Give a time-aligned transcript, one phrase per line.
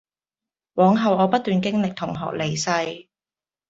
[0.73, 3.07] 往後我不斷經歷同學離世